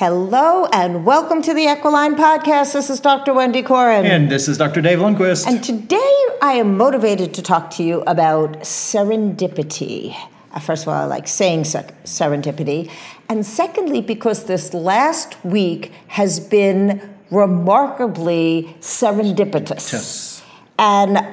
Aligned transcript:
Hello 0.00 0.64
and 0.72 1.04
welcome 1.04 1.42
to 1.42 1.52
the 1.52 1.66
Equiline 1.66 2.16
Podcast. 2.16 2.72
This 2.72 2.88
is 2.88 3.00
Dr. 3.00 3.34
Wendy 3.34 3.60
Corin. 3.60 4.06
And 4.06 4.30
this 4.30 4.48
is 4.48 4.56
Dr. 4.56 4.80
Dave 4.80 4.98
Lundquist. 4.98 5.46
And 5.46 5.62
today 5.62 6.16
I 6.40 6.54
am 6.54 6.78
motivated 6.78 7.34
to 7.34 7.42
talk 7.42 7.70
to 7.72 7.82
you 7.82 8.00
about 8.06 8.60
serendipity. 8.60 10.16
Uh, 10.54 10.58
First 10.58 10.84
of 10.84 10.88
all, 10.88 10.94
I 10.94 11.04
like 11.04 11.28
saying 11.28 11.64
serendipity. 11.64 12.90
And 13.28 13.44
secondly, 13.44 14.00
because 14.00 14.44
this 14.44 14.72
last 14.72 15.36
week 15.44 15.92
has 16.06 16.40
been 16.40 17.14
remarkably 17.30 18.74
serendipitous. 18.80 19.92
Yes. 19.92 20.42
And 20.78 21.28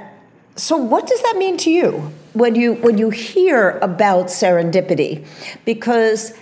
so 0.57 0.75
what 0.75 1.07
does 1.07 1.21
that 1.21 1.37
mean 1.37 1.55
to 1.59 1.71
you 1.71 2.11
when 2.33 2.55
you 2.55 2.73
when 2.73 2.97
you 2.97 3.11
hear 3.11 3.79
about 3.79 4.25
serendipity? 4.25 5.25
Because 5.63 6.33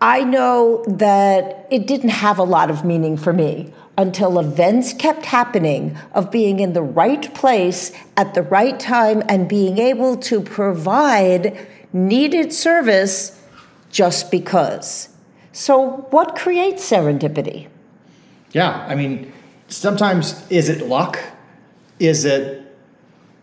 I 0.00 0.22
know 0.22 0.84
that 0.86 1.66
it 1.70 1.86
didn't 1.86 2.10
have 2.10 2.38
a 2.38 2.44
lot 2.44 2.70
of 2.70 2.84
meaning 2.84 3.16
for 3.16 3.32
me 3.32 3.72
until 3.96 4.38
events 4.38 4.92
kept 4.92 5.26
happening 5.26 5.98
of 6.12 6.30
being 6.30 6.60
in 6.60 6.72
the 6.72 6.82
right 6.82 7.34
place 7.34 7.90
at 8.16 8.34
the 8.34 8.42
right 8.42 8.78
time 8.78 9.24
and 9.28 9.48
being 9.48 9.78
able 9.78 10.16
to 10.16 10.40
provide 10.40 11.66
needed 11.92 12.52
service 12.52 13.42
just 13.90 14.30
because. 14.30 15.08
So, 15.52 16.06
what 16.10 16.36
creates 16.36 16.88
serendipity? 16.88 17.68
Yeah, 18.52 18.86
I 18.88 18.94
mean, 18.94 19.32
sometimes 19.66 20.48
is 20.48 20.68
it 20.68 20.86
luck? 20.86 21.18
Is 21.98 22.24
it, 22.24 22.64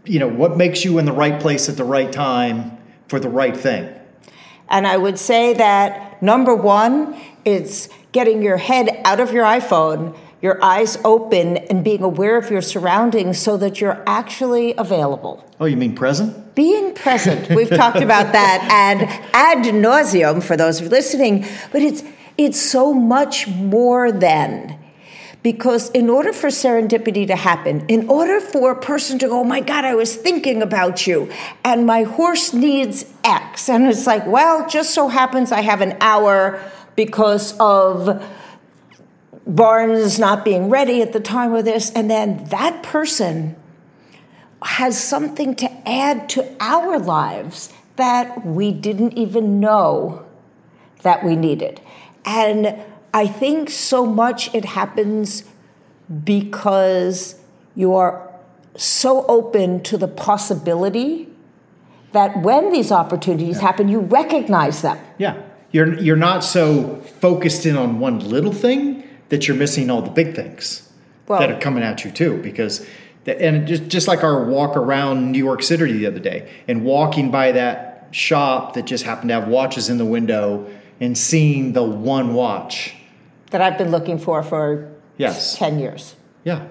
you 0.05 0.19
know, 0.19 0.29
what 0.29 0.55
makes 0.55 0.85
you 0.85 0.97
in 0.99 1.05
the 1.05 1.11
right 1.11 1.39
place 1.41 1.67
at 1.67 1.75
the 1.75 1.83
right 1.83 2.11
time 2.11 2.77
for 3.09 3.19
the 3.19 3.29
right 3.29 3.57
thing? 3.57 3.94
And 4.69 4.87
I 4.87 4.97
would 4.97 5.19
say 5.19 5.53
that 5.53 6.21
number 6.21 6.55
one, 6.55 7.19
it's 7.43 7.89
getting 8.11 8.41
your 8.41 8.57
head 8.57 9.01
out 9.05 9.19
of 9.19 9.31
your 9.31 9.45
iPhone, 9.45 10.15
your 10.41 10.63
eyes 10.63 10.97
open, 11.03 11.57
and 11.57 11.83
being 11.83 12.01
aware 12.01 12.37
of 12.37 12.49
your 12.49 12.61
surroundings 12.61 13.37
so 13.39 13.57
that 13.57 13.81
you're 13.81 14.03
actually 14.07 14.73
available. 14.77 15.43
Oh, 15.59 15.65
you 15.65 15.77
mean 15.77 15.95
present? 15.95 16.55
Being 16.55 16.93
present. 16.93 17.49
We've 17.49 17.69
talked 17.69 18.01
about 18.01 18.31
that 18.33 18.67
and 18.71 19.01
ad 19.33 19.65
nauseum 19.73 20.41
for 20.41 20.57
those 20.57 20.79
of 20.79 20.85
you 20.85 20.89
listening, 20.89 21.45
but 21.71 21.81
it's 21.81 22.03
it's 22.37 22.59
so 22.59 22.93
much 22.93 23.47
more 23.47 24.11
than 24.11 24.77
because 25.45 25.91
in 25.91 26.09
order 26.09 26.33
for 26.33 26.47
serendipity 26.47 27.27
to 27.27 27.35
happen, 27.35 27.85
in 27.87 28.09
order 28.09 28.39
for 28.39 28.71
a 28.71 28.75
person 28.75 29.19
to 29.19 29.27
go, 29.27 29.41
oh 29.41 29.43
my 29.43 29.59
God, 29.59 29.85
I 29.85 29.93
was 29.93 30.15
thinking 30.15 30.63
about 30.63 31.05
you, 31.05 31.31
and 31.63 31.85
my 31.85 32.01
horse 32.01 32.51
needs 32.51 33.05
X. 33.23 33.69
And 33.69 33.85
it's 33.85 34.07
like, 34.07 34.25
well, 34.25 34.67
just 34.67 34.95
so 34.95 35.07
happens 35.07 35.51
I 35.51 35.61
have 35.61 35.81
an 35.81 35.97
hour 36.01 36.59
because 36.95 37.55
of 37.59 38.25
Barnes 39.45 40.17
not 40.17 40.43
being 40.43 40.71
ready 40.71 41.03
at 41.03 41.13
the 41.13 41.19
time 41.19 41.53
of 41.53 41.63
this. 41.63 41.91
And 41.91 42.09
then 42.09 42.45
that 42.45 42.81
person 42.81 43.55
has 44.63 44.99
something 44.99 45.53
to 45.57 45.87
add 45.87 46.27
to 46.29 46.55
our 46.59 46.97
lives 46.97 47.71
that 47.97 48.43
we 48.43 48.71
didn't 48.71 49.13
even 49.13 49.59
know 49.59 50.25
that 51.03 51.23
we 51.23 51.35
needed. 51.35 51.81
And 52.25 52.83
I 53.15 53.27
think 53.27 53.69
so 53.69 54.05
much 54.05 54.53
it 54.53 54.65
happens 54.65 55.45
because 56.25 57.39
you 57.73 57.95
are 57.95 58.29
so 58.75 59.25
open 59.27 59.81
to 59.83 59.97
the 59.97 60.09
possibility 60.09 61.29
that 62.11 62.41
when 62.41 62.73
these 62.73 62.91
opportunities 62.91 63.61
happen, 63.61 63.87
you 63.87 63.99
recognize 63.99 64.81
them. 64.81 64.99
Yeah. 65.17 65.41
You're 65.71 65.93
you're 65.97 66.17
not 66.17 66.43
so 66.43 66.97
focused 67.21 67.65
in 67.65 67.77
on 67.77 67.99
one 67.99 68.19
little 68.19 68.51
thing 68.51 69.07
that 69.29 69.47
you're 69.47 69.55
missing 69.55 69.89
all 69.89 70.01
the 70.01 70.11
big 70.11 70.35
things 70.35 70.89
Well- 71.27 71.39
that 71.39 71.49
are 71.49 71.59
coming 71.59 71.83
at 71.83 72.03
you 72.03 72.11
too 72.11 72.41
because 72.41 72.85
the, 73.23 73.41
and 73.41 73.65
just 73.65 73.87
just 73.87 74.09
like 74.09 74.25
our 74.25 74.43
walk 74.43 74.75
around 74.75 75.31
New 75.31 75.43
York 75.43 75.63
City 75.63 75.93
the 75.93 76.05
other 76.05 76.19
day 76.19 76.49
and 76.67 76.83
walking 76.83 77.31
by 77.31 77.53
that 77.53 78.09
shop 78.11 78.73
that 78.73 78.83
just 78.83 79.05
happened 79.05 79.29
to 79.29 79.35
have 79.35 79.47
watches 79.47 79.87
in 79.87 79.97
the 79.97 80.05
window 80.05 80.67
and 80.99 81.17
seeing 81.17 81.71
the 81.71 81.83
one 81.83 82.33
watch. 82.33 82.93
That 83.51 83.61
I've 83.61 83.77
been 83.77 83.91
looking 83.91 84.17
for 84.19 84.43
for 84.43 84.89
Yes. 85.17 85.55
10 85.57 85.79
years. 85.79 86.15
Yeah. 86.43 86.61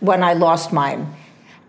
when 0.00 0.22
I 0.22 0.32
lost 0.34 0.72
mine. 0.72 1.12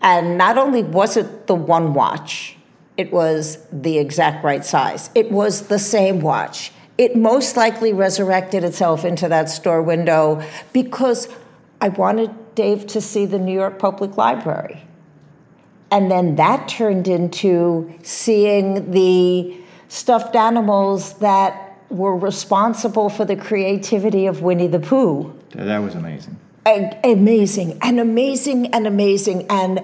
And 0.01 0.37
not 0.37 0.57
only 0.57 0.83
was 0.83 1.17
it 1.17 1.47
the 1.47 1.55
one 1.55 1.93
watch, 1.95 2.55
it 2.95 3.11
was 3.11 3.57
the 3.71 3.97
exact 3.97 4.43
right 4.43 4.63
size. 4.63 5.09
It 5.15 5.31
was 5.31 5.67
the 5.67 5.79
same 5.79 6.19
watch. 6.21 6.71
It 6.97 7.15
most 7.15 7.57
likely 7.57 7.91
resurrected 7.91 8.63
itself 8.63 9.03
into 9.03 9.27
that 9.29 9.49
store 9.49 9.81
window 9.81 10.43
because 10.73 11.27
I 11.81 11.89
wanted 11.89 12.29
Dave 12.55 12.85
to 12.87 13.01
see 13.01 13.25
the 13.25 13.39
New 13.39 13.53
York 13.53 13.79
Public 13.79 14.15
Library. 14.15 14.83
And 15.91 16.11
then 16.11 16.35
that 16.35 16.67
turned 16.67 17.07
into 17.07 17.91
seeing 18.03 18.91
the 18.91 19.57
stuffed 19.87 20.35
animals 20.35 21.13
that 21.13 21.68
were 21.89 22.15
responsible 22.15 23.09
for 23.09 23.25
the 23.25 23.35
creativity 23.35 24.27
of 24.27 24.41
Winnie 24.41 24.67
the 24.67 24.79
Pooh 24.79 25.33
That 25.55 25.79
was 25.79 25.95
amazing. 25.95 26.37
amazing 27.03 27.79
and 27.81 27.99
amazing 27.99 28.67
and 28.73 28.85
amazing. 28.85 29.47
And 29.49 29.83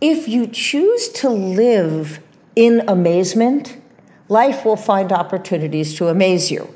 if 0.00 0.28
you 0.28 0.46
choose 0.46 1.08
to 1.10 1.28
live 1.28 2.20
in 2.56 2.82
amazement, 2.88 3.76
life 4.28 4.64
will 4.64 4.76
find 4.76 5.12
opportunities 5.12 5.94
to 5.96 6.08
amaze 6.08 6.50
you. 6.50 6.72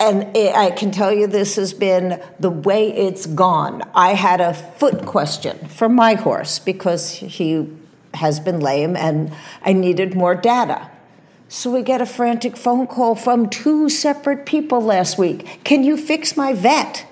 And 0.00 0.36
I 0.36 0.66
I 0.66 0.70
can 0.72 0.90
tell 0.90 1.12
you 1.12 1.26
this 1.26 1.56
has 1.56 1.72
been 1.72 2.20
the 2.38 2.50
way 2.50 2.92
it's 2.92 3.26
gone. 3.26 3.82
I 3.94 4.14
had 4.14 4.40
a 4.40 4.52
foot 4.52 5.06
question 5.06 5.68
for 5.68 5.88
my 5.88 6.14
horse 6.14 6.58
because 6.58 7.12
he 7.12 7.68
has 8.14 8.38
been 8.40 8.60
lame 8.60 8.96
and 8.96 9.32
I 9.62 9.72
needed 9.72 10.14
more 10.14 10.34
data. 10.34 10.90
So 11.54 11.70
we 11.70 11.82
get 11.82 12.00
a 12.00 12.06
frantic 12.06 12.56
phone 12.56 12.88
call 12.88 13.14
from 13.14 13.48
two 13.48 13.88
separate 13.88 14.44
people 14.44 14.80
last 14.80 15.18
week. 15.18 15.60
Can 15.62 15.84
you 15.84 15.96
fix 15.96 16.36
my 16.36 16.52
vet? 16.52 17.06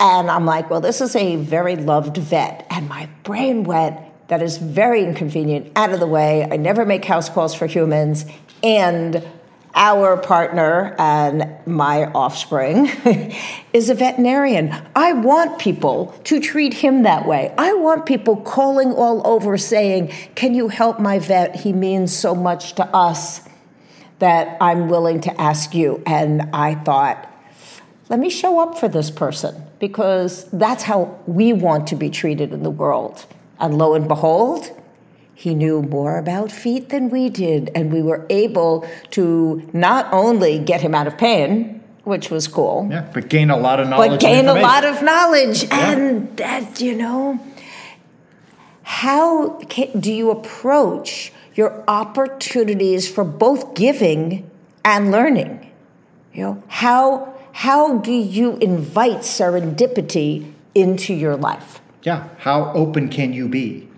And 0.00 0.28
I'm 0.28 0.44
like, 0.44 0.70
well, 0.70 0.80
this 0.80 1.00
is 1.00 1.14
a 1.14 1.36
very 1.36 1.76
loved 1.76 2.16
vet. 2.16 2.66
And 2.68 2.88
my 2.88 3.08
brain 3.22 3.62
went, 3.62 3.96
that 4.26 4.42
is 4.42 4.56
very 4.56 5.04
inconvenient, 5.04 5.70
out 5.76 5.92
of 5.92 6.00
the 6.00 6.08
way. 6.08 6.48
I 6.50 6.56
never 6.56 6.84
make 6.84 7.04
house 7.04 7.28
calls 7.28 7.54
for 7.54 7.68
humans. 7.68 8.24
And 8.64 9.24
our 9.74 10.16
partner 10.16 10.94
and 10.98 11.48
my 11.66 12.06
offspring 12.06 12.90
is 13.72 13.88
a 13.88 13.94
veterinarian. 13.94 14.74
I 14.96 15.12
want 15.12 15.58
people 15.58 16.18
to 16.24 16.40
treat 16.40 16.74
him 16.74 17.04
that 17.04 17.26
way. 17.26 17.54
I 17.56 17.72
want 17.74 18.06
people 18.06 18.36
calling 18.36 18.92
all 18.92 19.26
over 19.26 19.56
saying, 19.56 20.12
Can 20.34 20.54
you 20.54 20.68
help 20.68 20.98
my 20.98 21.18
vet? 21.18 21.56
He 21.56 21.72
means 21.72 22.14
so 22.16 22.34
much 22.34 22.74
to 22.74 22.84
us 22.86 23.42
that 24.20 24.56
I'm 24.60 24.88
willing 24.88 25.20
to 25.22 25.40
ask 25.40 25.74
you. 25.74 26.02
And 26.06 26.42
I 26.52 26.76
thought, 26.76 27.26
let 28.08 28.18
me 28.18 28.30
show 28.30 28.58
up 28.60 28.78
for 28.78 28.88
this 28.88 29.10
person 29.10 29.64
because 29.78 30.44
that's 30.50 30.82
how 30.82 31.18
we 31.26 31.52
want 31.52 31.86
to 31.88 31.96
be 31.96 32.10
treated 32.10 32.52
in 32.52 32.62
the 32.62 32.70
world. 32.70 33.24
And 33.58 33.78
lo 33.78 33.94
and 33.94 34.08
behold, 34.08 34.70
he 35.40 35.54
knew 35.54 35.80
more 35.80 36.18
about 36.18 36.52
feet 36.52 36.90
than 36.90 37.08
we 37.08 37.30
did, 37.30 37.70
and 37.74 37.90
we 37.90 38.02
were 38.02 38.26
able 38.28 38.86
to 39.12 39.66
not 39.72 40.06
only 40.12 40.58
get 40.58 40.82
him 40.82 40.94
out 40.94 41.06
of 41.06 41.16
pain, 41.16 41.80
which 42.04 42.28
was 42.30 42.46
cool, 42.46 42.86
Yeah, 42.90 43.08
but 43.14 43.30
gain 43.30 43.48
a 43.48 43.56
lot 43.56 43.80
of 43.80 43.88
knowledge. 43.88 44.10
but 44.10 44.20
gain 44.20 44.48
a 44.48 44.52
lot 44.52 44.84
of 44.84 45.02
knowledge. 45.02 45.64
And 45.70 46.36
that, 46.36 46.82
you 46.82 46.94
know, 46.94 47.40
how 48.82 49.58
ca 49.70 49.90
do 49.98 50.12
you 50.12 50.30
approach 50.30 51.32
your 51.54 51.84
opportunities 51.88 53.08
for 53.08 53.24
both 53.24 53.72
giving 53.74 54.44
and 54.84 55.10
learning? 55.10 55.72
You 56.34 56.42
know, 56.44 56.62
how 56.68 57.32
how 57.52 57.96
do 57.96 58.12
you 58.12 58.58
invite 58.58 59.20
serendipity 59.20 60.52
into 60.74 61.14
your 61.14 61.36
life? 61.36 61.80
Yeah, 62.02 62.28
how 62.38 62.72
open 62.74 63.08
can 63.08 63.32
you 63.32 63.48
be? 63.48 63.89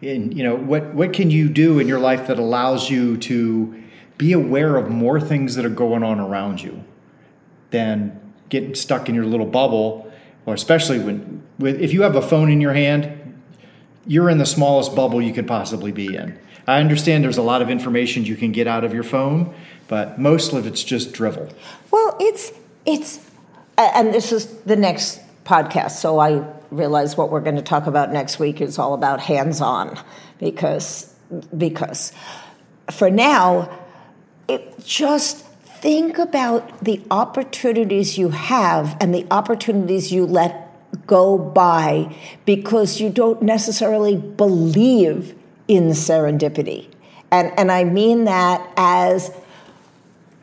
And 0.00 0.36
you 0.36 0.44
know, 0.44 0.54
what 0.54 0.94
what 0.94 1.12
can 1.12 1.30
you 1.30 1.48
do 1.48 1.78
in 1.78 1.88
your 1.88 1.98
life 1.98 2.28
that 2.28 2.38
allows 2.38 2.88
you 2.88 3.16
to 3.18 3.82
be 4.16 4.32
aware 4.32 4.76
of 4.76 4.90
more 4.90 5.20
things 5.20 5.54
that 5.56 5.64
are 5.64 5.70
going 5.70 6.02
on 6.02 6.20
around 6.20 6.62
you 6.62 6.84
than 7.70 8.18
getting 8.48 8.74
stuck 8.74 9.08
in 9.08 9.14
your 9.14 9.26
little 9.26 9.46
bubble, 9.46 10.12
or 10.46 10.54
especially 10.54 10.98
when 10.98 11.42
with 11.58 11.80
if 11.80 11.92
you 11.92 12.02
have 12.02 12.16
a 12.16 12.22
phone 12.22 12.50
in 12.50 12.60
your 12.60 12.74
hand, 12.74 13.42
you're 14.06 14.30
in 14.30 14.38
the 14.38 14.46
smallest 14.46 14.94
bubble 14.94 15.20
you 15.20 15.32
could 15.32 15.46
possibly 15.46 15.92
be 15.92 16.14
in. 16.14 16.38
I 16.66 16.80
understand 16.80 17.24
there's 17.24 17.38
a 17.38 17.42
lot 17.42 17.62
of 17.62 17.70
information 17.70 18.24
you 18.24 18.36
can 18.36 18.52
get 18.52 18.66
out 18.66 18.84
of 18.84 18.92
your 18.92 19.02
phone, 19.02 19.54
but 19.88 20.20
most 20.20 20.52
of 20.52 20.66
it's 20.66 20.84
just 20.84 21.12
drivel. 21.12 21.48
Well, 21.90 22.16
it's 22.20 22.52
it's, 22.84 23.20
and 23.76 24.12
this 24.12 24.32
is 24.32 24.46
the 24.62 24.76
next 24.76 25.20
podcast. 25.44 25.92
So 25.92 26.18
I 26.18 26.44
realize 26.70 27.16
what 27.16 27.30
we're 27.30 27.40
going 27.40 27.56
to 27.56 27.62
talk 27.62 27.86
about 27.86 28.12
next 28.12 28.38
week 28.38 28.60
is 28.60 28.78
all 28.78 28.94
about 28.94 29.20
hands-on, 29.20 29.98
because 30.38 31.12
because 31.56 32.12
for 32.90 33.10
now, 33.10 33.70
it 34.48 34.84
just 34.84 35.44
think 35.46 36.18
about 36.18 36.84
the 36.84 37.00
opportunities 37.10 38.16
you 38.18 38.30
have 38.30 38.96
and 39.00 39.14
the 39.14 39.26
opportunities 39.30 40.10
you 40.10 40.26
let 40.26 40.64
go 41.06 41.38
by 41.38 42.16
because 42.44 43.00
you 43.00 43.10
don't 43.10 43.42
necessarily 43.42 44.16
believe 44.16 45.34
in 45.68 45.90
serendipity. 45.90 46.88
And, 47.30 47.52
and 47.58 47.70
I 47.70 47.84
mean 47.84 48.24
that 48.24 48.66
as 48.76 49.30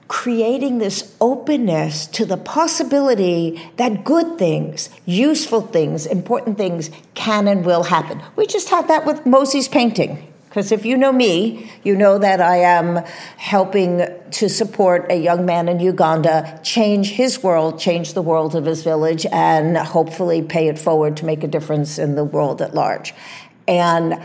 creating 0.08 0.78
this 0.78 1.16
openness 1.20 2.06
to 2.08 2.26
the 2.26 2.38
possibility 2.38 3.62
that 3.78 4.04
good 4.04 4.38
things, 4.38 4.90
useful 5.06 5.62
things, 5.62 6.06
important 6.06 6.58
things 6.58 6.92
can 7.16 7.48
and 7.48 7.66
will 7.66 7.84
happen. 7.84 8.22
We 8.36 8.46
just 8.46 8.70
had 8.70 8.88
that 8.88 9.06
with 9.06 9.26
Mosey's 9.26 9.68
painting. 9.68 10.32
Because 10.56 10.72
if 10.72 10.86
you 10.86 10.96
know 10.96 11.12
me, 11.12 11.70
you 11.84 11.98
know 11.98 12.18
that 12.18 12.40
I 12.40 12.58
am 12.60 13.04
helping 13.36 14.08
to 14.32 14.48
support 14.48 15.06
a 15.12 15.18
young 15.18 15.46
man 15.46 15.68
in 15.68 15.82
Uganda 15.82 16.62
change 16.64 17.10
his 17.10 17.44
world, 17.44 17.78
change 17.78 18.14
the 18.14 18.22
world 18.22 18.56
of 18.56 18.64
his 18.64 18.82
village, 18.82 19.26
and 19.34 19.76
hopefully 19.76 20.42
pay 20.42 20.70
it 20.70 20.80
forward 20.80 21.18
to 21.18 21.26
make 21.26 21.44
a 21.44 21.48
difference 21.48 22.00
in 22.00 22.16
the 22.16 22.24
world 22.24 22.62
at 22.62 22.74
large. 22.74 23.14
And 23.68 24.18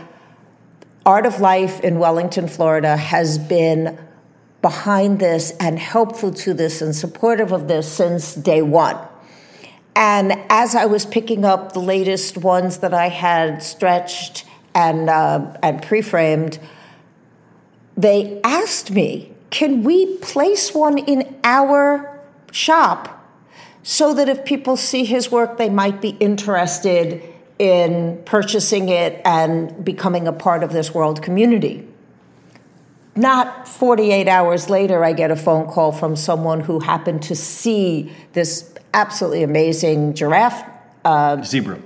Art 1.05 1.25
of 1.25 1.41
Life 1.41 1.81
in 1.81 1.99
Wellington, 1.99 2.47
Florida 2.47 2.95
has 2.95 3.37
been 3.37 3.99
behind 4.61 5.19
this 5.19 5.51
and 5.59 5.79
helpful 5.79 6.31
to 6.31 6.53
this 6.53 6.81
and 6.81 6.95
supportive 6.95 7.51
of 7.51 7.67
this 7.67 7.91
since 7.91 8.35
day 8.35 8.61
one. 8.61 8.97
And 9.95 10.33
as 10.49 10.75
I 10.75 10.85
was 10.85 11.05
picking 11.05 11.43
up 11.43 11.73
the 11.73 11.79
latest 11.79 12.37
ones 12.37 12.77
that 12.77 12.93
I 12.93 13.09
had 13.09 13.61
stretched 13.61 14.45
and, 14.73 15.09
uh, 15.09 15.57
and 15.61 15.81
pre 15.81 16.01
framed, 16.01 16.59
they 17.97 18.39
asked 18.43 18.91
me, 18.91 19.33
can 19.49 19.83
we 19.83 20.17
place 20.17 20.73
one 20.73 20.97
in 20.97 21.35
our 21.43 22.19
shop 22.51 23.17
so 23.83 24.13
that 24.13 24.29
if 24.29 24.45
people 24.45 24.77
see 24.77 25.03
his 25.03 25.31
work, 25.31 25.57
they 25.57 25.69
might 25.69 26.01
be 26.01 26.09
interested 26.19 27.21
in 27.59 28.21
purchasing 28.25 28.89
it 28.89 29.21
and 29.25 29.83
becoming 29.83 30.27
a 30.27 30.33
part 30.33 30.63
of 30.63 30.71
this 30.71 30.93
world 30.93 31.21
community? 31.21 31.87
Not 33.15 33.67
48 33.67 34.27
hours 34.27 34.69
later, 34.69 35.03
I 35.03 35.13
get 35.13 35.31
a 35.31 35.35
phone 35.35 35.67
call 35.67 35.91
from 35.91 36.15
someone 36.15 36.61
who 36.61 36.79
happened 36.79 37.23
to 37.23 37.35
see 37.35 38.11
this 38.33 38.73
absolutely 38.93 39.43
amazing 39.43 40.13
giraffe. 40.13 40.63
Uh, 41.03 41.43
zebra. 41.43 41.79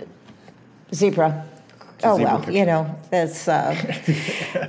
Zebra. 0.93 1.45
Oh 2.03 2.17
well, 2.17 2.37
picture. 2.37 2.51
you 2.51 2.65
know, 2.65 2.93
it's 3.11 3.47
uh, 3.47 3.73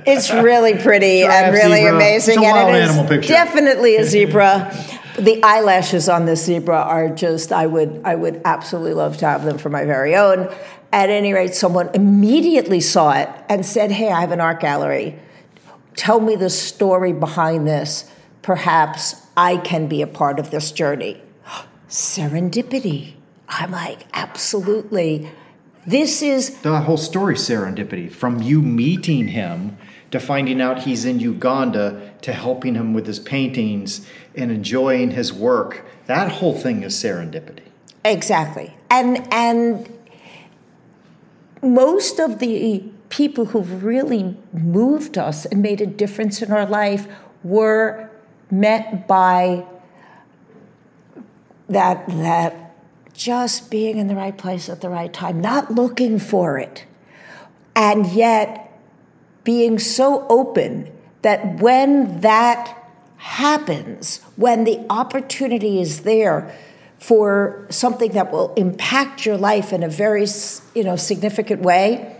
it's 0.07 0.31
really 0.31 0.75
pretty 0.75 1.21
and 1.23 1.53
really 1.53 1.81
zebra. 1.81 1.95
amazing, 1.95 2.43
and 2.43 2.75
it 2.75 2.83
is 2.89 3.07
picture. 3.09 3.33
definitely 3.33 3.97
a 3.97 4.03
zebra. 4.05 4.73
the 5.19 5.43
eyelashes 5.43 6.09
on 6.09 6.25
this 6.25 6.45
zebra 6.45 6.77
are 6.77 7.09
just 7.09 7.51
I 7.51 7.67
would 7.67 8.01
I 8.05 8.15
would 8.15 8.41
absolutely 8.45 8.93
love 8.93 9.17
to 9.17 9.25
have 9.27 9.43
them 9.43 9.57
for 9.57 9.69
my 9.69 9.85
very 9.85 10.15
own. 10.15 10.49
At 10.93 11.09
any 11.09 11.33
rate, 11.33 11.53
someone 11.53 11.89
immediately 11.93 12.79
saw 12.79 13.11
it 13.11 13.29
and 13.49 13.63
said, 13.65 13.91
"Hey, 13.91 14.09
I 14.09 14.21
have 14.21 14.31
an 14.31 14.39
art 14.39 14.61
gallery 14.61 15.19
tell 15.97 16.21
me 16.21 16.37
the 16.37 16.49
story 16.49 17.11
behind 17.11 17.67
this. 17.67 18.09
Perhaps 18.41 19.27
I 19.35 19.57
can 19.57 19.87
be 19.87 20.01
a 20.01 20.07
part 20.07 20.39
of 20.39 20.51
this 20.51 20.71
journey. 20.71 21.21
Serendipity. 21.89 23.15
I'm 23.49 23.71
like, 23.71 24.05
absolutely. 24.13 25.29
This 25.85 26.21
is 26.21 26.61
the 26.61 26.81
whole 26.81 26.97
story 26.97 27.35
serendipity 27.35 28.11
from 28.11 28.41
you 28.41 28.61
meeting 28.61 29.29
him 29.29 29.77
to 30.11 30.19
finding 30.19 30.61
out 30.61 30.83
he's 30.83 31.05
in 31.05 31.19
Uganda 31.19 32.13
to 32.21 32.33
helping 32.33 32.75
him 32.75 32.93
with 32.93 33.05
his 33.05 33.19
paintings 33.19 34.07
and 34.35 34.51
enjoying 34.51 35.11
his 35.11 35.33
work. 35.33 35.85
That 36.05 36.31
whole 36.33 36.55
thing 36.55 36.83
is 36.83 36.93
serendipity. 36.93 37.63
Exactly. 38.05 38.75
And 38.89 39.27
and 39.33 39.89
most 41.61 42.19
of 42.19 42.39
the 42.39 42.83
people 43.09 43.45
who've 43.45 43.83
really 43.83 44.37
moved 44.53 45.17
us 45.17 45.45
and 45.45 45.61
made 45.61 45.81
a 45.81 45.85
difference 45.85 46.41
in 46.41 46.51
our 46.51 46.65
life 46.65 47.07
were 47.43 48.09
met 48.51 49.07
by 49.07 49.65
that 51.69 52.07
that 52.07 52.75
just 53.13 53.71
being 53.71 53.97
in 53.97 54.07
the 54.07 54.15
right 54.15 54.37
place 54.37 54.69
at 54.69 54.81
the 54.81 54.89
right 54.89 55.11
time, 55.11 55.41
not 55.41 55.71
looking 55.71 56.19
for 56.19 56.57
it, 56.57 56.85
and 57.75 58.05
yet 58.07 58.79
being 59.43 59.79
so 59.79 60.25
open 60.29 60.91
that 61.23 61.59
when 61.59 62.21
that 62.21 62.91
happens, 63.17 64.21
when 64.35 64.63
the 64.63 64.85
opportunity 64.89 65.81
is 65.81 66.01
there 66.01 66.55
for 66.99 67.65
something 67.69 68.11
that 68.11 68.31
will 68.31 68.53
impact 68.55 69.25
your 69.25 69.37
life 69.37 69.73
in 69.73 69.83
a 69.83 69.89
very 69.89 70.25
you 70.75 70.83
know 70.83 70.95
significant 70.95 71.61
way, 71.61 72.16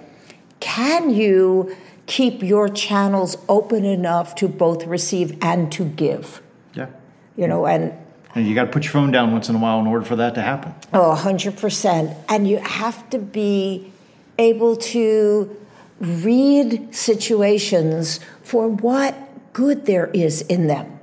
can 0.59 1.09
you 1.09 1.75
keep 2.05 2.41
your 2.41 2.69
channels 2.69 3.37
open 3.49 3.85
enough 3.85 4.35
to 4.35 4.47
both 4.47 4.85
receive 4.85 5.37
and 5.41 5.71
to 5.73 5.85
give? 5.85 6.41
Yeah. 6.73 6.87
You 7.35 7.47
know, 7.47 7.65
and 7.65 7.93
and 8.35 8.47
you 8.47 8.53
got 8.53 8.65
to 8.65 8.71
put 8.71 8.83
your 8.83 8.91
phone 8.91 9.11
down 9.11 9.31
once 9.31 9.49
in 9.49 9.55
a 9.55 9.57
while 9.57 9.79
in 9.79 9.87
order 9.87 10.05
for 10.05 10.15
that 10.17 10.35
to 10.35 10.41
happen. 10.41 10.75
Oh, 10.93 11.15
100%. 11.17 12.15
And 12.29 12.47
you 12.47 12.57
have 12.57 13.09
to 13.09 13.17
be 13.17 13.91
able 14.37 14.75
to 14.75 15.57
read 15.99 16.93
situations 16.93 18.19
for 18.43 18.67
what 18.67 19.15
good 19.53 19.87
there 19.87 20.07
is 20.13 20.41
in 20.41 20.67
them. 20.67 20.99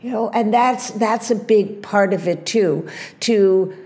You 0.00 0.12
know, 0.12 0.30
and 0.30 0.54
that's 0.54 0.92
that's 0.92 1.30
a 1.30 1.34
big 1.34 1.82
part 1.82 2.14
of 2.14 2.26
it 2.26 2.46
too, 2.46 2.88
to 3.20 3.76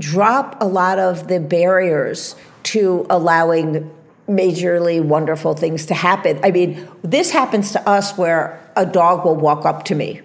drop 0.00 0.60
a 0.60 0.66
lot 0.66 0.98
of 0.98 1.28
the 1.28 1.38
barriers 1.38 2.34
to 2.64 3.06
allowing 3.08 3.88
majorly 4.30 5.02
wonderful 5.02 5.54
things 5.54 5.86
to 5.86 5.94
happen. 5.94 6.40
I 6.44 6.50
mean, 6.50 6.88
this 7.02 7.30
happens 7.30 7.72
to 7.72 7.88
us 7.88 8.16
where 8.16 8.60
a 8.76 8.86
dog 8.86 9.24
will 9.24 9.36
walk 9.36 9.66
up 9.66 9.84
to 9.86 9.94
me. 9.94 10.22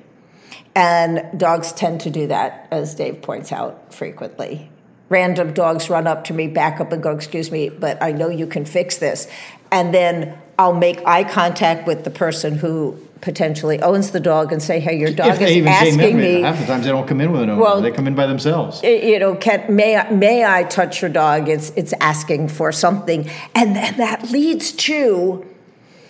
And 0.75 1.23
dogs 1.37 1.71
tend 1.71 2.01
to 2.01 2.09
do 2.09 2.27
that, 2.27 2.67
as 2.69 2.95
Dave 2.95 3.21
points 3.21 3.51
out 3.51 3.93
frequently. 3.93 4.69
Random 5.09 5.53
dogs 5.53 5.89
run 5.89 6.07
up 6.07 6.23
to 6.25 6.33
me, 6.33 6.47
back 6.47 6.79
up, 6.81 6.91
and 6.91 7.01
go, 7.01 7.11
Excuse 7.11 7.51
me, 7.51 7.69
but 7.69 8.01
I 8.01 8.11
know 8.11 8.29
you 8.29 8.47
can 8.47 8.65
fix 8.65 8.97
this. 8.97 9.27
And 9.71 9.93
then 9.93 10.37
I'll 10.57 10.73
make 10.73 11.05
eye 11.05 11.23
contact 11.23 11.85
with 11.85 12.03
the 12.03 12.09
person 12.09 12.55
who 12.55 12.99
potentially 13.21 13.81
owns 13.81 14.11
the 14.11 14.19
dog 14.19 14.51
and 14.51 14.61
say, 14.61 14.79
"Hey, 14.79 14.97
your 14.97 15.11
dog 15.11 15.41
is 15.41 15.65
asking 15.65 16.17
me." 16.17 16.41
Half 16.41 16.59
the 16.59 16.65
times 16.65 16.85
they 16.85 16.91
don't 16.91 17.07
come 17.07 17.19
in 17.19 17.31
with 17.31 17.41
an 17.41 17.49
owner; 17.49 17.61
well, 17.61 17.81
they 17.81 17.91
come 17.91 18.07
in 18.07 18.15
by 18.15 18.27
themselves. 18.27 18.81
You 18.83 19.19
know, 19.19 19.35
can, 19.35 19.75
may 19.75 19.97
I, 19.97 20.09
may 20.11 20.45
I 20.45 20.63
touch 20.63 21.01
your 21.01 21.09
dog? 21.09 21.49
It's 21.49 21.71
it's 21.75 21.93
asking 21.99 22.49
for 22.49 22.71
something, 22.71 23.29
and 23.53 23.75
then 23.75 23.97
that 23.97 24.31
leads 24.31 24.71
to 24.73 25.45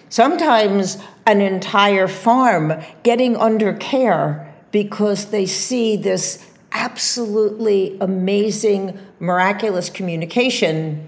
sometimes 0.10 0.98
an 1.26 1.42
entire 1.42 2.08
farm 2.08 2.74
getting 3.04 3.36
under 3.38 3.74
care 3.74 4.54
because 4.72 5.28
they 5.28 5.46
see 5.46 5.96
this 5.96 6.46
absolutely 6.72 7.98
amazing, 8.00 8.98
miraculous 9.20 9.90
communication 9.90 11.08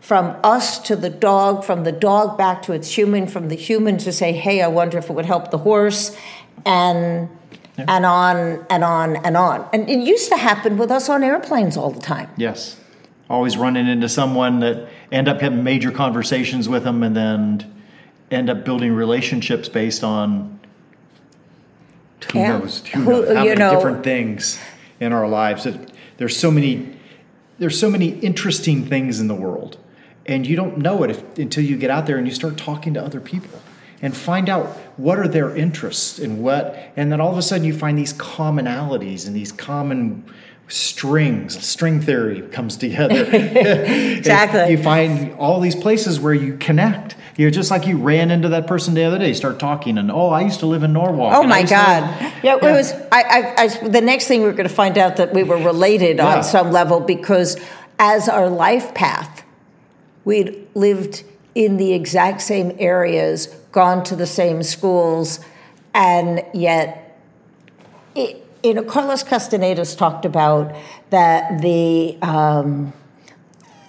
from 0.00 0.36
us 0.44 0.78
to 0.78 0.94
the 0.94 1.10
dog, 1.10 1.64
from 1.64 1.82
the 1.82 1.92
dog 1.92 2.38
back 2.38 2.62
to 2.62 2.72
its 2.72 2.96
human, 2.96 3.26
from 3.26 3.48
the 3.48 3.56
human 3.56 3.98
to 3.98 4.12
say, 4.12 4.32
hey, 4.32 4.62
I 4.62 4.68
wonder 4.68 4.98
if 4.98 5.10
it 5.10 5.12
would 5.14 5.24
help 5.24 5.50
the 5.50 5.58
horse, 5.58 6.16
and 6.64 7.28
yeah. 7.76 7.86
and 7.88 8.06
on 8.06 8.64
and 8.70 8.84
on 8.84 9.16
and 9.16 9.36
on. 9.36 9.68
And 9.72 9.88
it 9.90 9.98
used 9.98 10.28
to 10.30 10.36
happen 10.36 10.78
with 10.78 10.90
us 10.90 11.08
on 11.08 11.24
airplanes 11.24 11.76
all 11.76 11.90
the 11.90 12.00
time. 12.00 12.30
Yes. 12.36 12.78
Always 13.28 13.56
running 13.56 13.88
into 13.88 14.08
someone 14.08 14.60
that 14.60 14.88
end 15.10 15.26
up 15.26 15.40
having 15.40 15.64
major 15.64 15.90
conversations 15.90 16.68
with 16.68 16.84
them 16.84 17.02
and 17.02 17.16
then 17.16 17.82
end 18.30 18.48
up 18.48 18.64
building 18.64 18.92
relationships 18.92 19.68
based 19.68 20.04
on 20.04 20.60
who 22.32 22.38
yeah. 22.38 22.58
knows, 22.58 22.86
who, 22.86 23.04
knows 23.04 23.28
how 23.28 23.44
many 23.44 23.56
know, 23.56 23.74
different 23.74 24.04
things 24.04 24.60
in 25.00 25.12
our 25.12 25.28
lives. 25.28 25.66
There's 26.16 26.36
so 26.36 26.50
many 26.50 26.96
there's 27.58 27.78
so 27.78 27.90
many 27.90 28.08
interesting 28.18 28.86
things 28.86 29.18
in 29.18 29.28
the 29.28 29.34
world 29.34 29.78
and 30.26 30.46
you 30.46 30.56
don't 30.56 30.78
know 30.78 31.02
it 31.04 31.10
if, 31.10 31.38
until 31.38 31.64
you 31.64 31.76
get 31.76 31.90
out 31.90 32.06
there 32.06 32.18
and 32.18 32.26
you 32.26 32.34
start 32.34 32.56
talking 32.56 32.94
to 32.94 33.02
other 33.02 33.20
people 33.20 33.60
and 34.02 34.14
find 34.14 34.48
out 34.48 34.66
what 34.98 35.18
are 35.18 35.28
their 35.28 35.56
interests 35.56 36.18
and 36.18 36.42
what 36.42 36.92
and 36.96 37.10
then 37.10 37.20
all 37.20 37.32
of 37.32 37.38
a 37.38 37.42
sudden 37.42 37.64
you 37.64 37.74
find 37.74 37.98
these 37.98 38.12
commonalities 38.14 39.26
and 39.26 39.34
these 39.34 39.52
common 39.52 40.22
strings 40.68 41.64
string 41.64 42.00
theory 42.00 42.42
comes 42.42 42.76
together. 42.76 43.24
Exactly. 44.16 44.72
you 44.72 44.82
find 44.82 45.34
all 45.34 45.60
these 45.60 45.76
places 45.76 46.18
where 46.18 46.34
you 46.34 46.56
connect. 46.56 47.14
You're 47.36 47.50
just 47.50 47.70
like 47.70 47.86
you 47.86 47.98
ran 47.98 48.30
into 48.30 48.48
that 48.48 48.66
person 48.66 48.94
the 48.94 49.04
other 49.04 49.18
day 49.18 49.32
start 49.34 49.58
talking 49.58 49.98
and 49.98 50.10
oh 50.10 50.30
i 50.30 50.40
used 50.40 50.60
to 50.60 50.66
live 50.66 50.82
in 50.82 50.94
norwalk 50.94 51.34
oh 51.36 51.42
my 51.42 51.62
god. 51.62 52.02
Yeah, 52.20 52.32
yeah, 52.42 52.56
it 52.56 52.62
was 52.62 52.92
I, 53.12 53.22
I, 53.22 53.54
I, 53.58 53.88
the 53.88 54.00
next 54.00 54.26
thing 54.26 54.40
we 54.40 54.46
were 54.46 54.54
going 54.54 54.68
to 54.68 54.74
find 54.74 54.96
out 54.96 55.16
that 55.16 55.34
we 55.34 55.42
were 55.42 55.58
related 55.58 56.16
yeah. 56.16 56.36
on 56.36 56.42
some 56.42 56.72
level 56.72 56.98
because 57.00 57.58
as 57.98 58.28
our 58.28 58.48
life 58.48 58.94
path 58.94 59.44
We'd 60.26 60.66
lived 60.74 61.22
in 61.54 61.76
the 61.76 61.92
exact 61.92 62.42
same 62.42 62.76
areas, 62.80 63.46
gone 63.70 64.02
to 64.04 64.16
the 64.16 64.26
same 64.26 64.64
schools, 64.64 65.38
and 65.94 66.44
yet 66.52 67.05
you 68.66 68.74
know, 68.74 68.82
Carlos 68.82 69.22
Castaneda's 69.22 69.94
talked 69.94 70.24
about 70.24 70.74
that 71.10 71.62
the 71.62 72.18
um, 72.20 72.92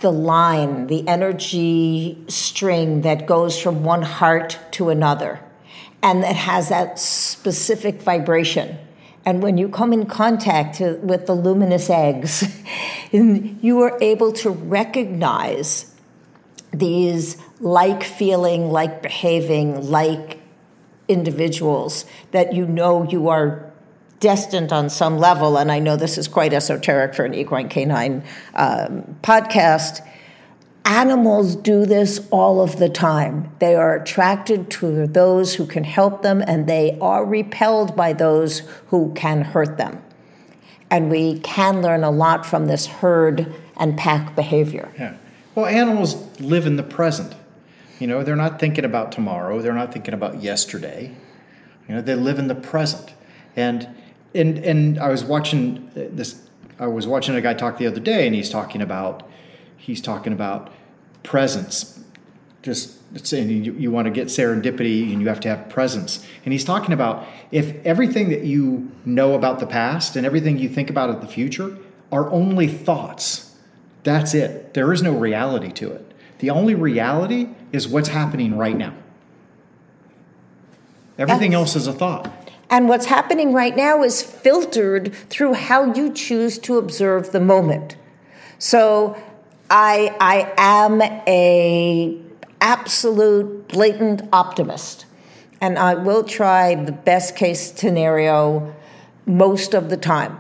the 0.02 0.12
line, 0.12 0.86
the 0.86 1.08
energy 1.08 2.24
string 2.28 3.02
that 3.02 3.26
goes 3.26 3.60
from 3.60 3.84
one 3.84 4.04
heart 4.04 4.60
to 4.74 4.90
another, 4.90 5.40
and 6.04 6.22
that 6.22 6.36
has 6.36 6.70
that 6.70 7.00
specific 7.00 8.02
vibration. 8.04 8.78
And 9.26 9.42
when 9.42 9.58
you 9.58 9.68
come 9.68 9.92
in 9.94 10.06
contact 10.06 10.80
with 10.80 11.26
the 11.26 11.34
luminous 11.34 11.90
eggs, 11.90 12.46
you 13.12 13.82
are 13.82 13.98
able 14.00 14.32
to 14.34 14.52
recognize 14.52 15.96
these 16.72 17.36
like 17.60 18.04
feeling, 18.04 18.70
like 18.70 19.02
behaving, 19.02 19.90
like 19.90 20.40
individuals 21.08 22.06
that 22.32 22.54
you 22.54 22.68
know 22.68 23.04
you 23.10 23.28
are 23.28 23.67
destined 24.20 24.74
on 24.74 24.90
some 24.90 25.18
level, 25.18 25.58
and 25.58 25.72
I 25.72 25.80
know 25.80 25.96
this 25.96 26.18
is 26.18 26.28
quite 26.28 26.54
esoteric 26.54 27.14
for 27.14 27.26
an 27.26 27.34
equine 27.34 27.70
canine 27.70 28.24
um, 28.56 29.18
podcast. 29.22 30.06
Animals 30.86 31.56
do 31.56 31.86
this 31.86 32.26
all 32.32 32.62
of 32.62 32.80
the 32.80 32.90
time. 32.90 33.52
They 33.60 33.76
are 33.76 33.96
attracted 33.96 34.72
to 34.72 35.06
those 35.06 35.56
who 35.56 35.66
can 35.66 35.84
help 35.84 36.22
them, 36.22 36.42
and 36.48 36.68
they 36.68 36.98
are 37.00 37.26
repelled 37.26 37.96
by 37.96 38.14
those 38.14 38.60
who 38.88 39.14
can 39.14 39.42
hurt 39.42 39.78
them. 39.78 40.02
And 40.90 41.12
we 41.12 41.40
can 41.40 41.82
learn 41.82 42.04
a 42.04 42.12
lot 42.12 42.46
from 42.46 42.68
this 42.68 42.86
herd 42.86 43.54
and 43.76 43.98
pack 43.98 44.36
behavior. 44.36 44.90
Yeah. 44.98 45.18
Well, 45.54 45.66
animals 45.66 46.40
live 46.40 46.66
in 46.66 46.78
the 46.78 46.84
present. 46.84 47.36
You 48.00 48.08
know, 48.08 48.24
they're 48.24 48.36
not 48.36 48.60
thinking 48.60 48.86
about 48.86 49.12
tomorrow, 49.12 49.62
they're 49.62 49.74
not 49.74 49.92
thinking 49.92 50.14
about 50.14 50.42
yesterday. 50.42 51.14
You 51.88 51.96
know, 51.96 52.02
they 52.02 52.16
live 52.16 52.40
in 52.40 52.48
the 52.48 52.56
present. 52.56 53.14
And 53.56 53.90
and 54.38 54.58
and 54.60 55.00
I 55.00 55.10
was 55.10 55.24
watching 55.24 55.90
this. 55.94 56.42
I 56.80 56.88
was 56.88 57.08
watching 57.08 57.36
a 57.36 57.42
guy 57.42 57.54
talk 57.54 57.78
the 57.78 57.88
other 57.88 58.00
day, 58.00 58.28
and 58.28 58.36
he's 58.36 58.50
talking 58.50 58.82
about 58.82 59.28
he's 59.76 60.02
talking 60.02 60.34
about 60.34 60.72
presence. 61.24 62.04
Just 62.62 62.98
saying 63.24 63.50
you, 63.50 63.74
you 63.74 63.92
want 63.92 64.06
to 64.06 64.12
get 64.12 64.28
serendipity, 64.28 65.12
and 65.12 65.22
you 65.22 65.28
have 65.28 65.40
to 65.42 65.50
have 65.50 65.70
presence. 65.70 66.26
And 66.44 66.52
he's 66.52 66.66
talking 66.66 66.94
about 66.94 67.26
if 67.52 67.76
everything 67.86 68.30
that 68.30 68.44
you 68.44 68.92
know 69.06 69.34
about 69.34 69.60
the 69.60 69.68
past 69.68 70.16
and 70.16 70.26
everything 70.26 70.58
you 70.58 70.70
think 70.70 70.90
about 70.90 71.10
of 71.10 71.22
the 71.22 71.28
future 71.28 71.78
are 72.12 72.30
only 72.32 72.68
thoughts. 72.68 73.56
That's 74.04 74.34
it. 74.34 74.74
There 74.74 74.94
is 74.94 75.02
no 75.02 75.18
reality 75.18 75.72
to 75.74 75.92
it. 75.92 76.14
The 76.40 76.50
only 76.50 76.76
reality 76.76 77.50
is 77.72 77.88
what's 77.88 78.10
happening 78.10 78.58
right 78.58 78.78
now. 78.78 78.94
Everything 81.18 81.52
That's, 81.52 81.76
else 81.76 81.76
is 81.76 81.88
a 81.88 81.94
thought. 81.94 82.47
And 82.70 82.90
what's 82.90 83.06
happening 83.06 83.54
right 83.54 83.76
now 83.76 84.04
is 84.04 84.22
filtered 84.22 85.14
through 85.30 85.54
how 85.54 85.94
you 85.94 86.12
choose 86.12 86.58
to 86.60 86.78
observe 86.78 87.32
the 87.32 87.40
moment. 87.40 87.96
So 88.60 89.16
I, 89.70 90.16
I 90.20 90.54
am 90.58 91.02
a 91.02 92.22
absolute 92.60 93.68
blatant 93.70 94.22
optimist. 94.34 95.06
And 95.62 95.80
I 95.80 95.96
will 95.96 96.24
try 96.24 96.76
the 96.76 96.92
best 96.92 97.36
case 97.36 97.74
scenario 97.74 98.76
most 99.26 99.74
of 99.74 99.90
the 99.90 99.98
time 99.98 100.40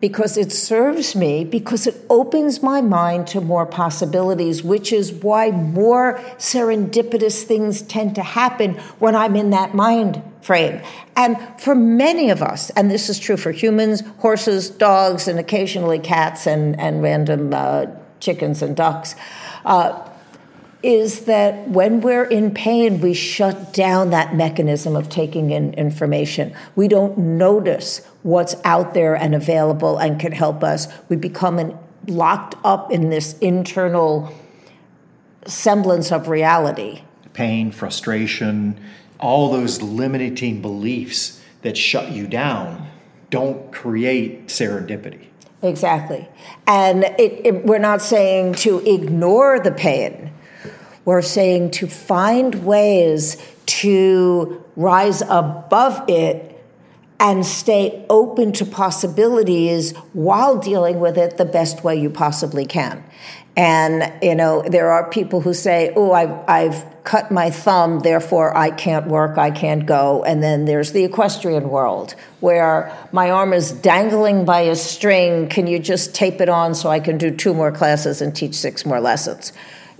because 0.00 0.36
it 0.36 0.52
serves 0.52 1.16
me, 1.16 1.44
because 1.44 1.86
it 1.86 1.96
opens 2.08 2.62
my 2.62 2.80
mind 2.80 3.26
to 3.26 3.40
more 3.40 3.66
possibilities, 3.66 4.62
which 4.62 4.92
is 4.92 5.12
why 5.12 5.50
more 5.50 6.14
serendipitous 6.36 7.42
things 7.42 7.82
tend 7.82 8.14
to 8.14 8.22
happen 8.22 8.74
when 8.98 9.16
I'm 9.16 9.34
in 9.34 9.50
that 9.50 9.74
mind 9.74 10.22
frame. 10.42 10.80
And 11.16 11.36
for 11.58 11.74
many 11.74 12.30
of 12.30 12.42
us, 12.42 12.70
and 12.70 12.90
this 12.90 13.08
is 13.08 13.18
true 13.18 13.36
for 13.36 13.50
humans, 13.50 14.02
horses, 14.18 14.70
dogs, 14.70 15.28
and 15.28 15.38
occasionally 15.38 15.98
cats 15.98 16.46
and, 16.46 16.78
and 16.78 17.02
random 17.02 17.52
uh, 17.52 17.86
chickens 18.20 18.62
and 18.62 18.76
ducks, 18.76 19.14
uh, 19.64 20.08
is 20.82 21.24
that 21.24 21.68
when 21.68 22.00
we're 22.00 22.24
in 22.24 22.52
pain, 22.52 23.00
we 23.00 23.12
shut 23.12 23.72
down 23.72 24.10
that 24.10 24.36
mechanism 24.36 24.94
of 24.94 25.08
taking 25.08 25.50
in 25.50 25.74
information. 25.74 26.54
We 26.76 26.86
don't 26.86 27.18
notice 27.18 28.06
what's 28.22 28.54
out 28.64 28.94
there 28.94 29.16
and 29.16 29.34
available 29.34 29.98
and 29.98 30.20
can 30.20 30.32
help 30.32 30.62
us. 30.62 30.86
We 31.08 31.16
become 31.16 31.58
an, 31.58 31.76
locked 32.06 32.54
up 32.64 32.92
in 32.92 33.10
this 33.10 33.36
internal 33.38 34.32
semblance 35.46 36.12
of 36.12 36.28
reality. 36.28 37.02
Pain, 37.32 37.72
frustration, 37.72 38.80
all 39.18 39.50
those 39.50 39.82
limiting 39.82 40.62
beliefs 40.62 41.40
that 41.62 41.76
shut 41.76 42.12
you 42.12 42.26
down 42.26 42.88
don't 43.30 43.72
create 43.72 44.46
serendipity. 44.46 45.26
Exactly. 45.62 46.28
And 46.66 47.04
it, 47.04 47.46
it, 47.46 47.64
we're 47.66 47.78
not 47.78 48.00
saying 48.00 48.54
to 48.54 48.78
ignore 48.88 49.58
the 49.58 49.72
pain 49.72 50.32
we're 51.08 51.22
saying 51.22 51.70
to 51.70 51.86
find 51.86 52.66
ways 52.66 53.38
to 53.64 54.62
rise 54.76 55.22
above 55.22 56.04
it 56.06 56.62
and 57.18 57.46
stay 57.46 58.04
open 58.10 58.52
to 58.52 58.66
possibilities 58.66 59.96
while 60.12 60.58
dealing 60.58 61.00
with 61.00 61.16
it 61.16 61.38
the 61.38 61.46
best 61.46 61.82
way 61.82 61.96
you 61.96 62.10
possibly 62.10 62.66
can. 62.66 63.02
And, 63.58 64.12
you 64.22 64.34
know, 64.36 64.62
there 64.62 64.90
are 64.90 65.10
people 65.10 65.40
who 65.40 65.52
say, 65.52 65.92
oh, 65.96 66.12
I've, 66.12 66.48
I've 66.48 67.02
cut 67.02 67.32
my 67.32 67.50
thumb, 67.50 68.00
therefore 68.00 68.56
I 68.56 68.70
can't 68.70 69.08
work, 69.08 69.36
I 69.36 69.50
can't 69.50 69.84
go. 69.84 70.22
And 70.22 70.42
then 70.42 70.64
there's 70.64 70.92
the 70.92 71.04
equestrian 71.04 71.68
world 71.68 72.14
where 72.38 72.96
my 73.10 73.30
arm 73.32 73.52
is 73.52 73.72
dangling 73.72 74.44
by 74.44 74.60
a 74.60 74.76
string. 74.76 75.48
Can 75.48 75.66
you 75.66 75.80
just 75.80 76.14
tape 76.14 76.40
it 76.40 76.48
on 76.48 76.74
so 76.74 76.88
I 76.88 77.00
can 77.00 77.18
do 77.18 77.32
two 77.32 77.52
more 77.52 77.72
classes 77.72 78.22
and 78.22 78.34
teach 78.34 78.54
six 78.54 78.86
more 78.86 79.00
lessons? 79.00 79.52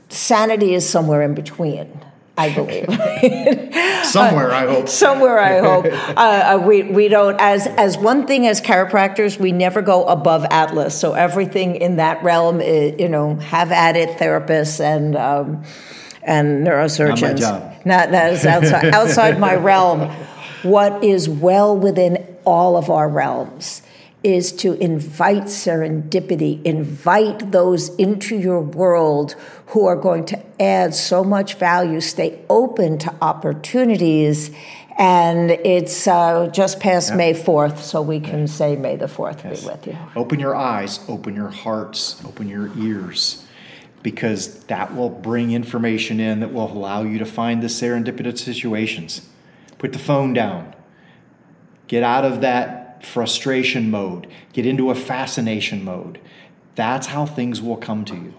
sanity 0.09 0.75
is 0.75 0.89
somewhere 0.89 1.23
in 1.23 1.35
between. 1.35 2.05
I 2.39 2.55
believe. 2.55 2.87
somewhere, 4.05 4.53
I 4.53 4.67
hope. 4.67 4.89
Somewhere, 4.89 5.39
I 5.39 5.59
hope. 5.59 5.87
Uh, 6.19 6.59
uh, 6.61 6.67
we, 6.67 6.83
we 6.83 7.09
don't, 7.09 7.37
as, 7.41 7.67
as 7.67 7.97
one 7.97 8.27
thing 8.27 8.47
as 8.47 8.61
chiropractors, 8.61 9.39
we 9.39 9.53
never 9.53 9.83
go 9.83 10.05
above 10.05 10.45
Atlas. 10.51 10.99
So 10.99 11.13
everything 11.13 11.77
in 11.77 11.97
that 11.97 12.23
realm, 12.23 12.61
is, 12.61 12.99
you 13.01 13.09
know, 13.09 13.37
have 13.37 13.71
at 13.71 13.97
it 13.97 14.19
therapists 14.19 14.81
and, 14.81 15.17
um, 15.17 15.65
and 16.23 16.67
neurosurgeons. 16.67 17.21
Not 17.21 17.33
my 17.33 17.35
job. 17.35 17.85
Not, 17.85 18.11
that 18.11 18.33
is 18.33 18.47
outside, 18.47 18.87
outside 18.87 19.39
my 19.39 19.55
realm. 19.71 20.11
What 20.63 21.05
is 21.05 21.29
well 21.29 21.77
within 21.77 22.27
all 22.45 22.77
of 22.77 22.91
our 22.91 23.09
realms 23.09 23.83
is 24.25 24.51
to 24.51 24.75
invite 24.75 25.45
serendipity, 25.45 26.63
invite 26.65 27.53
those 27.53 27.95
into 27.97 28.37
your 28.37 28.61
world 28.61 29.33
who 29.67 29.87
are 29.87 29.97
going 29.97 30.25
to 30.27 30.63
add 30.63 30.95
so 30.95 31.23
much 31.23 31.55
value, 31.55 32.01
stay 32.01 32.41
open 32.51 32.99
to 32.99 33.15
opportunities. 33.23 34.51
And 34.99 35.53
it's 35.53 36.09
uh, 36.09 36.49
just 36.49 36.81
past 36.81 37.15
May 37.15 37.33
4th, 37.33 37.79
so 37.79 38.03
we 38.03 38.19
can 38.19 38.49
say 38.49 38.75
May 38.75 38.97
the 38.97 39.07
4th 39.07 39.45
yes. 39.45 39.61
be 39.61 39.69
with 39.69 39.87
you. 39.87 39.97
Open 40.17 40.41
your 40.41 40.57
eyes, 40.57 40.99
open 41.09 41.37
your 41.37 41.51
hearts, 41.51 42.21
open 42.25 42.49
your 42.49 42.77
ears, 42.77 43.47
because 44.03 44.65
that 44.65 44.97
will 44.97 45.11
bring 45.11 45.53
information 45.53 46.19
in 46.19 46.41
that 46.41 46.53
will 46.53 46.73
allow 46.73 47.03
you 47.03 47.19
to 47.19 47.25
find 47.25 47.63
the 47.63 47.69
serendipitous 47.69 48.39
situations. 48.39 49.29
Put 49.79 49.93
the 49.93 50.01
phone 50.01 50.33
down. 50.33 50.75
Get 51.87 52.03
out 52.03 52.25
of 52.25 52.41
that 52.41 52.78
frustration 53.05 53.91
mode, 53.91 54.27
get 54.53 54.67
into 54.67 54.91
a 54.91 54.95
fascination 54.95 55.85
mode. 55.85 56.21
That's 56.75 57.09
how 57.09 57.27
things 57.27 57.61
will 57.61 57.77
come 57.77 58.05
to 58.07 58.15
you. 58.15 58.35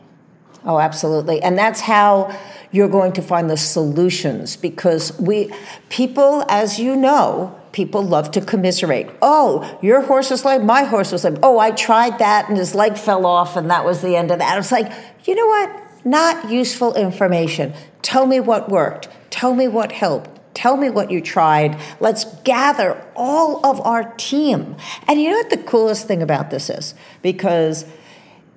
Oh, 0.65 0.79
absolutely. 0.79 1.41
And 1.41 1.57
that's 1.57 1.81
how 1.81 2.37
you're 2.71 2.89
going 2.89 3.13
to 3.13 3.21
find 3.21 3.49
the 3.49 3.57
solutions 3.57 4.55
because 4.55 5.17
we 5.19 5.53
people 5.89 6.45
as 6.49 6.79
you 6.79 6.95
know, 6.95 7.57
people 7.71 8.03
love 8.03 8.31
to 8.31 8.41
commiserate. 8.41 9.09
Oh, 9.21 9.79
your 9.81 10.01
horse 10.01 10.31
is 10.31 10.43
like 10.43 10.61
my 10.61 10.83
horse 10.83 11.11
was 11.11 11.23
like, 11.23 11.37
oh, 11.43 11.59
I 11.59 11.71
tried 11.71 12.19
that 12.19 12.49
and 12.49 12.57
his 12.57 12.75
leg 12.75 12.97
fell 12.97 13.25
off 13.25 13.55
and 13.55 13.69
that 13.69 13.85
was 13.85 14.01
the 14.01 14.15
end 14.15 14.31
of 14.31 14.39
that. 14.39 14.57
It's 14.57 14.71
like, 14.71 14.91
you 15.23 15.35
know 15.35 15.47
what? 15.47 16.05
Not 16.05 16.49
useful 16.49 16.95
information. 16.95 17.73
Tell 18.01 18.25
me 18.25 18.39
what 18.39 18.69
worked. 18.69 19.09
Tell 19.29 19.53
me 19.53 19.67
what 19.67 19.91
helped. 19.91 20.38
Tell 20.59 20.75
me 20.75 20.89
what 20.89 21.09
you 21.09 21.21
tried. 21.21 21.79
Let's 22.01 22.25
gather 22.41 23.01
all 23.15 23.65
of 23.65 23.79
our 23.79 24.13
team. 24.15 24.75
And 25.07 25.21
you 25.21 25.31
know 25.31 25.37
what 25.37 25.49
the 25.51 25.55
coolest 25.55 26.05
thing 26.05 26.21
about 26.21 26.49
this 26.49 26.69
is? 26.69 26.95
Because 27.21 27.85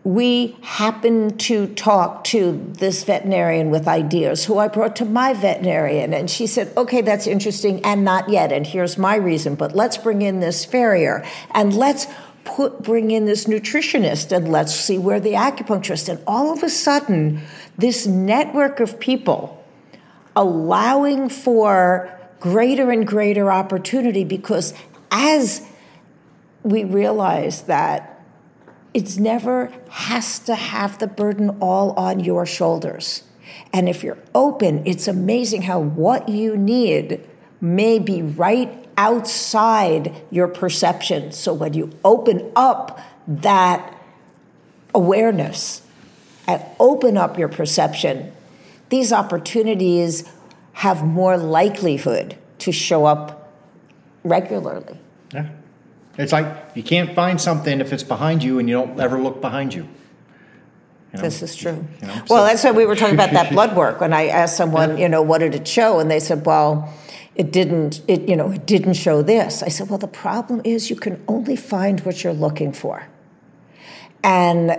we 0.03 0.57
happened 0.63 1.39
to 1.43 1.69
talk 1.75 2.25
to 2.25 2.61
this 2.73 3.05
veterinarian 3.05 3.71
with 3.71 3.87
ideas 3.87 4.45
who 4.45 4.59
I 4.59 4.67
brought 4.67 4.97
to 4.97 5.05
my 5.05 5.33
veterinarian. 5.33 6.13
And 6.13 6.29
she 6.29 6.49
said, 6.49 6.77
okay, 6.77 7.03
that's 7.03 7.29
interesting 7.29 7.81
and 7.85 8.05
not 8.05 8.29
yet. 8.29 8.51
And 8.51 8.67
here's 8.67 8.99
my 8.99 9.15
reason, 9.15 9.55
but 9.55 9.77
let's 9.77 9.97
bring 9.97 10.23
in 10.23 10.41
this 10.41 10.65
farrier 10.65 11.25
and 11.53 11.73
let's 11.73 12.09
put, 12.43 12.83
bring 12.83 13.13
in 13.13 13.27
this 13.27 13.45
nutritionist 13.45 14.37
and 14.37 14.51
let's 14.51 14.75
see 14.75 14.99
where 14.99 15.21
the 15.21 15.35
acupuncturist. 15.35 16.09
And 16.09 16.19
all 16.27 16.53
of 16.53 16.65
a 16.65 16.69
sudden, 16.69 17.43
this 17.79 18.09
network 18.09 18.81
of 18.81 18.99
people 18.99 19.62
allowing 20.37 21.29
for 21.29 22.11
greater 22.41 22.91
and 22.91 23.07
greater 23.07 23.53
opportunity 23.53 24.25
because 24.25 24.75
as 25.11 25.67
we 26.63 26.85
realize 26.85 27.63
that 27.63 28.13
it's 28.95 29.17
never 29.17 29.73
has 29.89 30.39
to 30.41 30.55
have 30.55 30.99
the 30.99 31.07
burden 31.07 31.51
all 31.61 31.93
on 31.93 32.21
your 32.21 32.45
shoulders. 32.45 33.25
And 33.73 33.89
if 33.89 34.03
you're 34.03 34.19
open, 34.35 34.87
it's 34.87 35.09
amazing 35.09 35.63
how 35.63 35.81
what 35.81 36.29
you 36.29 36.57
need 36.57 37.27
may 37.61 37.99
be 37.99 38.23
right 38.23 38.87
outside 38.97 40.15
your 40.31 40.49
perception. 40.49 41.33
So 41.33 41.55
when 41.55 41.73
you 41.73 41.91
open 42.05 42.53
up 42.55 43.01
that 43.27 43.99
awareness 44.95 45.83
and 46.47 46.63
open 46.79 47.17
up 47.17 47.39
your 47.39 47.49
perception, 47.49 48.33
these 48.93 49.11
opportunities 49.11 50.31
have 50.75 51.03
more 51.03 51.39
likelihood 51.39 52.37
to 52.59 52.71
show 52.71 53.07
up 53.07 53.51
regularly. 54.23 54.99
Yeah. 55.33 55.49
It's 56.19 56.31
like 56.31 56.47
you 56.75 56.83
can't 56.83 57.15
find 57.15 57.41
something 57.41 57.81
if 57.81 57.91
it's 57.91 58.03
behind 58.03 58.45
you 58.45 58.59
and 58.59 58.69
you 58.69 58.75
don't 58.75 59.01
ever 59.01 59.19
look 59.19 59.41
behind 59.41 59.73
you. 59.73 59.85
You 59.85 59.89
know? 61.15 61.23
This 61.23 61.41
is 61.43 61.57
true. 61.57 61.87
You 62.03 62.07
know, 62.07 62.15
well, 62.29 62.43
so- 62.43 62.45
that's 62.45 62.65
why 62.65 62.73
we 62.73 62.85
were 62.85 62.95
talking 62.95 63.15
about 63.15 63.33
that 63.33 63.51
blood 63.57 63.75
work. 63.75 63.99
When 63.99 64.13
I 64.13 64.27
asked 64.27 64.59
someone, 64.59 64.99
you 64.99 65.09
know, 65.09 65.23
what 65.23 65.39
did 65.39 65.55
it 65.55 65.67
show, 65.67 65.99
and 65.99 66.11
they 66.11 66.21
said, 66.21 66.45
well, 66.45 66.93
it 67.35 67.51
didn't. 67.51 68.03
It 68.09 68.29
you 68.29 68.37
know, 68.37 68.51
it 68.53 68.67
didn't 68.67 68.95
show 68.95 69.23
this. 69.23 69.63
I 69.63 69.69
said, 69.69 69.89
well, 69.89 69.99
the 69.99 70.07
problem 70.27 70.61
is 70.65 70.91
you 70.91 70.97
can 70.97 71.23
only 71.29 71.57
find 71.57 72.01
what 72.01 72.23
you're 72.23 72.35
looking 72.35 72.73
for. 72.75 73.07
And 74.25 74.71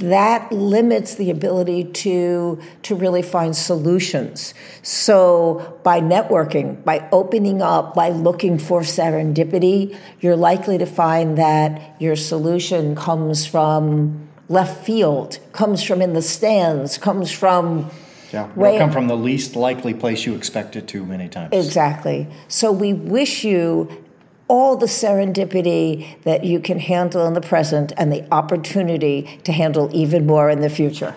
that 0.00 0.50
limits 0.50 1.14
the 1.14 1.30
ability 1.30 1.84
to, 1.84 2.60
to 2.82 2.94
really 2.96 3.22
find 3.22 3.56
solutions. 3.56 4.54
So, 4.82 5.78
by 5.84 6.00
networking, 6.00 6.82
by 6.82 7.08
opening 7.12 7.62
up, 7.62 7.94
by 7.94 8.08
looking 8.08 8.58
for 8.58 8.80
serendipity, 8.80 9.96
you're 10.20 10.34
likely 10.34 10.78
to 10.78 10.86
find 10.86 11.38
that 11.38 12.00
your 12.00 12.16
solution 12.16 12.96
comes 12.96 13.46
from 13.46 14.28
left 14.48 14.84
field, 14.84 15.38
comes 15.52 15.82
from 15.82 16.02
in 16.02 16.14
the 16.14 16.22
stands, 16.22 16.98
comes 16.98 17.30
from. 17.30 17.90
Yeah, 18.32 18.50
it'll 18.50 18.78
come 18.78 18.92
from 18.92 19.06
the 19.06 19.16
least 19.16 19.56
likely 19.56 19.94
place 19.94 20.26
you 20.26 20.34
expect 20.34 20.76
it 20.76 20.86
to 20.88 21.06
many 21.06 21.28
times. 21.28 21.50
Exactly. 21.52 22.26
So 22.48 22.72
we 22.72 22.92
wish 22.92 23.42
you 23.42 24.04
all 24.48 24.76
the 24.76 24.86
serendipity 24.86 26.20
that 26.22 26.44
you 26.44 26.58
can 26.58 26.78
handle 26.78 27.26
in 27.26 27.34
the 27.34 27.40
present 27.40 27.92
and 27.96 28.10
the 28.10 28.26
opportunity 28.32 29.38
to 29.44 29.52
handle 29.52 29.90
even 29.92 30.26
more 30.26 30.50
in 30.50 30.60
the 30.60 30.70
future. 30.70 31.14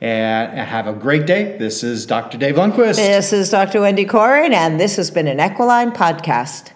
And 0.00 0.58
have 0.58 0.86
a 0.88 0.92
great 0.92 1.26
day. 1.26 1.56
This 1.58 1.84
is 1.84 2.06
Dr. 2.06 2.36
Dave 2.36 2.56
Lundquist. 2.56 2.96
This 2.96 3.32
is 3.32 3.50
Dr. 3.50 3.80
Wendy 3.80 4.04
Corin, 4.04 4.52
and 4.52 4.80
this 4.80 4.96
has 4.96 5.10
been 5.10 5.28
an 5.28 5.38
Equiline 5.38 5.92
podcast. 5.92 6.72